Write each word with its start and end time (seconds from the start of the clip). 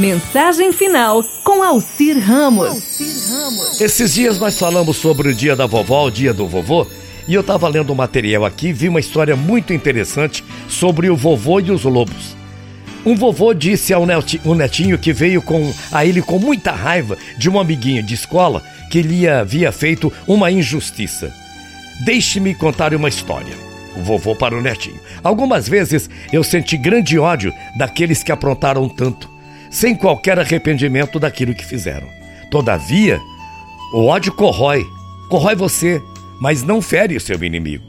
Mensagem 0.00 0.72
final 0.72 1.22
com 1.44 1.62
Alcir 1.62 2.18
Ramos. 2.18 2.98
Esses 3.78 4.14
dias 4.14 4.38
nós 4.38 4.58
falamos 4.58 4.96
sobre 4.96 5.28
o 5.28 5.34
dia 5.34 5.54
da 5.54 5.66
vovó, 5.66 6.06
o 6.06 6.10
dia 6.10 6.32
do 6.32 6.48
vovô, 6.48 6.86
e 7.28 7.34
eu 7.34 7.42
estava 7.42 7.68
lendo 7.68 7.92
um 7.92 7.96
material 7.96 8.46
aqui 8.46 8.72
vi 8.72 8.88
uma 8.88 8.98
história 8.98 9.36
muito 9.36 9.74
interessante 9.74 10.42
sobre 10.66 11.10
o 11.10 11.16
vovô 11.16 11.60
e 11.60 11.70
os 11.70 11.84
lobos. 11.84 12.34
Um 13.04 13.14
vovô 13.14 13.52
disse 13.52 13.92
ao 13.92 14.06
netinho 14.06 14.98
que 14.98 15.12
veio 15.12 15.42
com, 15.42 15.70
a 15.92 16.02
ele 16.06 16.22
com 16.22 16.38
muita 16.38 16.72
raiva 16.72 17.18
de 17.36 17.50
um 17.50 17.60
amiguinho 17.60 18.02
de 18.02 18.14
escola 18.14 18.62
que 18.90 19.02
lhe 19.02 19.28
havia 19.28 19.70
feito 19.70 20.10
uma 20.26 20.50
injustiça. 20.50 21.30
Deixe-me 22.06 22.54
contar 22.54 22.94
uma 22.94 23.10
história. 23.10 23.54
O 23.94 24.02
vovô 24.02 24.34
para 24.34 24.56
o 24.56 24.62
netinho. 24.62 24.98
Algumas 25.22 25.68
vezes 25.68 26.08
eu 26.32 26.42
senti 26.42 26.78
grande 26.78 27.18
ódio 27.18 27.52
daqueles 27.76 28.22
que 28.22 28.32
aprontaram 28.32 28.88
tanto 28.88 29.39
sem 29.70 29.94
qualquer 29.94 30.38
arrependimento 30.38 31.18
daquilo 31.18 31.54
que 31.54 31.64
fizeram. 31.64 32.08
Todavia, 32.50 33.20
o 33.94 34.06
ódio 34.06 34.32
corrói, 34.32 34.84
corrói 35.28 35.54
você, 35.54 36.02
mas 36.40 36.62
não 36.62 36.82
fere 36.82 37.16
o 37.16 37.20
seu 37.20 37.42
inimigo. 37.44 37.84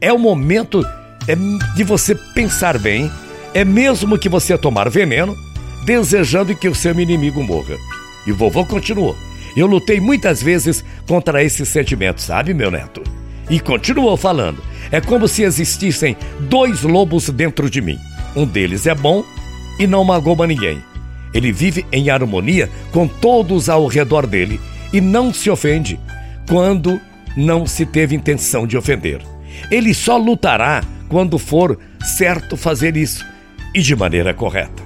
É 0.00 0.12
o 0.12 0.18
momento 0.18 0.82
é 1.28 1.36
de 1.76 1.84
você 1.84 2.14
pensar 2.34 2.78
bem, 2.78 3.10
é 3.52 3.64
mesmo 3.64 4.18
que 4.18 4.28
você 4.28 4.56
tomar 4.56 4.88
veneno, 4.88 5.36
desejando 5.84 6.56
que 6.56 6.68
o 6.68 6.74
seu 6.74 6.98
inimigo 6.98 7.42
morra. 7.42 7.76
E 8.26 8.32
o 8.32 8.36
vovô 8.36 8.64
continuou. 8.64 9.14
Eu 9.56 9.66
lutei 9.66 10.00
muitas 10.00 10.42
vezes 10.42 10.84
contra 11.06 11.42
esse 11.42 11.66
sentimento, 11.66 12.20
sabe, 12.20 12.54
meu 12.54 12.70
neto? 12.70 13.02
E 13.48 13.58
continuou 13.58 14.16
falando. 14.16 14.62
É 14.92 15.00
como 15.00 15.26
se 15.26 15.42
existissem 15.42 16.16
dois 16.40 16.82
lobos 16.82 17.28
dentro 17.28 17.68
de 17.68 17.80
mim. 17.80 17.98
Um 18.36 18.46
deles 18.46 18.86
é 18.86 18.94
bom 18.94 19.24
e 19.78 19.86
não 19.86 20.04
magoa 20.04 20.46
ninguém. 20.46 20.89
Ele 21.32 21.52
vive 21.52 21.86
em 21.92 22.10
harmonia 22.10 22.68
com 22.92 23.06
todos 23.06 23.68
ao 23.68 23.86
redor 23.86 24.26
dele 24.26 24.60
e 24.92 25.00
não 25.00 25.32
se 25.32 25.48
ofende 25.48 25.98
quando 26.48 27.00
não 27.36 27.66
se 27.66 27.86
teve 27.86 28.16
intenção 28.16 28.66
de 28.66 28.76
ofender. 28.76 29.20
Ele 29.70 29.94
só 29.94 30.16
lutará 30.16 30.82
quando 31.08 31.38
for 31.38 31.78
certo 32.02 32.56
fazer 32.56 32.96
isso 32.96 33.24
e 33.74 33.80
de 33.80 33.94
maneira 33.94 34.34
correta. 34.34 34.82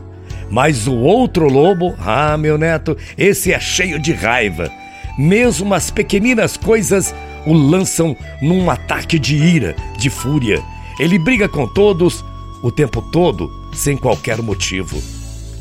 Mas 0.50 0.86
o 0.86 0.94
outro 0.94 1.48
lobo, 1.48 1.94
ah, 1.98 2.36
meu 2.36 2.58
neto, 2.58 2.97
esse 3.16 3.52
é 3.52 3.58
cheio 3.58 3.98
de 3.98 4.12
raiva. 4.12 4.70
Mesmo 5.19 5.72
as 5.74 5.91
pequeninas 5.91 6.56
coisas 6.56 7.14
o 7.47 7.52
lançam 7.52 8.16
num 8.42 8.70
ataque 8.70 9.19
de 9.19 9.36
ira, 9.36 9.74
de 9.98 10.10
fúria. 10.10 10.62
Ele 10.98 11.19
briga 11.19 11.48
com 11.48 11.66
todos 11.66 12.24
o 12.62 12.70
tempo 12.70 13.02
todo, 13.02 13.50
sem 13.72 13.97
qualquer 13.97 14.41
motivo. 14.41 15.02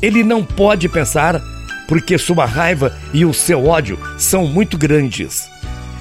Ele 0.04 0.22
não 0.22 0.44
pode 0.44 0.86
pensar 0.86 1.40
porque 1.88 2.18
sua 2.18 2.44
raiva 2.44 2.94
e 3.14 3.24
o 3.24 3.32
seu 3.32 3.66
ódio 3.66 3.98
são 4.18 4.46
muito 4.46 4.76
grandes. 4.76 5.48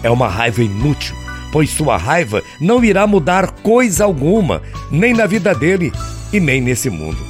É 0.03 0.09
uma 0.09 0.27
raiva 0.27 0.61
inútil, 0.61 1.15
pois 1.53 1.69
sua 1.69 1.95
raiva 1.95 2.43
não 2.59 2.83
irá 2.83 3.07
mudar 3.07 3.49
coisa 3.63 4.03
alguma, 4.03 4.61
nem 4.91 5.13
na 5.13 5.25
vida 5.25 5.55
dele 5.55 5.89
e 6.33 6.39
nem 6.41 6.59
nesse 6.59 6.89
mundo. 6.89 7.25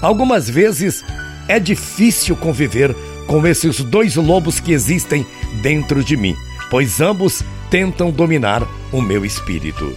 Algumas 0.00 0.50
vezes 0.50 1.04
é 1.46 1.60
difícil 1.60 2.34
conviver 2.34 2.92
com 3.28 3.46
esses 3.46 3.78
dois 3.78 4.16
lobos 4.16 4.58
que 4.58 4.72
existem 4.72 5.24
dentro 5.62 6.02
de 6.02 6.16
mim, 6.16 6.34
pois 6.68 7.00
ambos 7.00 7.44
tentam 7.70 8.10
dominar 8.10 8.66
o 8.90 9.00
meu 9.00 9.24
espírito. 9.24 9.96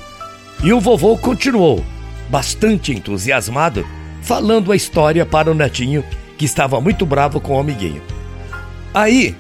E 0.63 0.71
o 0.71 0.79
vovô 0.79 1.17
continuou, 1.17 1.83
bastante 2.29 2.91
entusiasmado, 2.93 3.83
falando 4.25 4.71
a 4.71 4.75
história 4.75 5.23
para 5.25 5.51
o 5.51 5.53
netinho, 5.53 6.03
que 6.37 6.45
estava 6.45 6.81
muito 6.81 7.05
bravo 7.05 7.39
com 7.39 7.55
o 7.55 7.59
amiguinho. 7.59 8.01
Aí, 8.93 9.35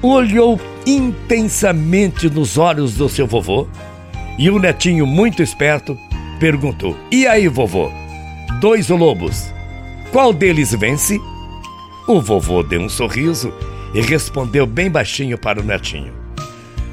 olhou 0.00 0.58
intensamente 0.86 2.30
nos 2.30 2.56
olhos 2.56 2.94
do 2.94 3.08
seu 3.08 3.26
vovô 3.26 3.66
e 4.38 4.48
o 4.48 4.58
netinho, 4.58 5.04
muito 5.04 5.42
esperto, 5.42 5.98
perguntou: 6.38 6.96
E 7.10 7.26
aí, 7.26 7.48
vovô? 7.48 7.90
Dois 8.60 8.88
lobos, 8.88 9.52
qual 10.12 10.32
deles 10.32 10.72
vence? 10.72 11.20
O 12.06 12.20
vovô 12.20 12.62
deu 12.62 12.80
um 12.80 12.88
sorriso 12.88 13.52
e 13.92 14.00
respondeu 14.00 14.64
bem 14.64 14.88
baixinho 14.88 15.36
para 15.36 15.60
o 15.60 15.64
netinho: 15.64 16.12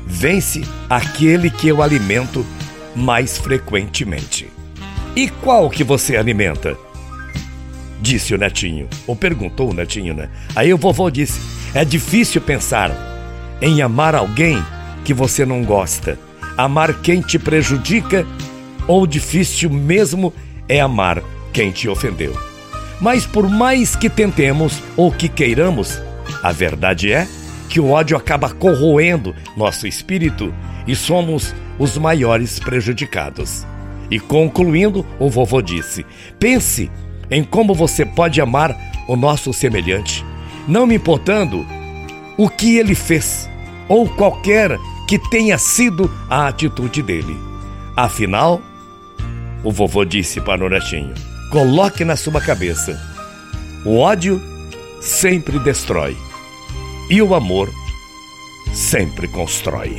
Vence 0.07 0.63
aquele 0.89 1.51
que 1.51 1.67
eu 1.67 1.83
alimento 1.83 2.43
mais 2.95 3.37
frequentemente. 3.37 4.49
E 5.15 5.29
qual 5.29 5.69
que 5.69 5.83
você 5.83 6.17
alimenta? 6.17 6.75
Disse 8.05 8.35
o 8.35 8.37
netinho. 8.37 8.87
Ou 9.07 9.15
perguntou 9.15 9.71
o 9.71 9.73
netinho, 9.73 10.13
né? 10.13 10.29
Aí 10.55 10.71
o 10.71 10.77
vovô 10.77 11.09
disse: 11.09 11.41
É 11.73 11.83
difícil 11.83 12.39
pensar 12.39 12.91
em 13.61 13.81
amar 13.81 14.13
alguém 14.13 14.63
que 15.03 15.13
você 15.13 15.45
não 15.45 15.63
gosta. 15.63 16.17
Amar 16.55 17.01
quem 17.01 17.19
te 17.19 17.39
prejudica 17.39 18.25
ou 18.87 19.07
difícil 19.07 19.69
mesmo 19.69 20.31
é 20.69 20.79
amar 20.79 21.21
quem 21.51 21.71
te 21.71 21.89
ofendeu. 21.89 22.37
Mas 23.01 23.25
por 23.25 23.49
mais 23.49 23.95
que 23.95 24.09
tentemos 24.09 24.79
ou 24.95 25.11
que 25.11 25.27
queiramos, 25.27 25.99
a 26.41 26.51
verdade 26.51 27.11
é 27.11 27.27
que 27.67 27.79
o 27.79 27.89
ódio 27.89 28.15
acaba 28.15 28.49
corroendo 28.49 29.35
nosso 29.57 29.87
espírito 29.87 30.53
e 30.87 30.95
somos 30.95 31.53
os 31.77 31.97
maiores 31.97 32.59
prejudicados. 32.59 33.65
E 34.09 34.19
concluindo, 34.19 35.05
o 35.19 35.29
vovô 35.29 35.61
disse: 35.61 36.05
pense 36.39 36.89
em 37.29 37.43
como 37.43 37.73
você 37.73 38.05
pode 38.05 38.39
amar 38.39 38.75
o 39.07 39.15
nosso 39.15 39.53
semelhante, 39.53 40.25
não 40.67 40.85
me 40.85 40.95
importando 40.95 41.65
o 42.37 42.49
que 42.49 42.77
ele 42.77 42.95
fez 42.95 43.49
ou 43.87 44.07
qualquer 44.09 44.77
que 45.07 45.19
tenha 45.29 45.57
sido 45.57 46.11
a 46.29 46.47
atitude 46.47 47.01
dele. 47.01 47.37
Afinal, 47.95 48.61
o 49.63 49.71
vovô 49.71 50.03
disse 50.03 50.41
para 50.41 50.65
o 50.65 50.69
netinho: 50.69 51.13
coloque 51.51 52.03
na 52.03 52.15
sua 52.15 52.41
cabeça: 52.41 52.99
o 53.85 53.97
ódio 53.97 54.41
sempre 54.99 55.59
destrói 55.59 56.17
e 57.09 57.21
o 57.21 57.35
amor 57.35 57.69
sempre 58.73 59.27
constrói. 59.27 59.95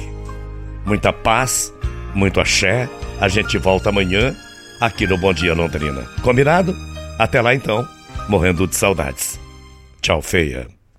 Muita 0.85 1.13
paz, 1.13 1.73
muito 2.15 2.41
axé. 2.41 2.89
A 3.21 3.29
gente 3.29 3.57
volta 3.57 3.89
amanhã 3.89 4.37
aqui 4.81 5.07
no 5.07 5.17
Bom 5.17 5.33
Dia 5.33 5.55
Londrina. 5.55 6.03
Combinado? 6.23 6.77
Até 7.19 7.41
lá 7.41 7.55
então, 7.55 7.87
morrendo 8.29 8.67
de 8.67 8.77
saudades. 8.77 9.41
Tchau, 10.03 10.21
feia. 10.21 10.76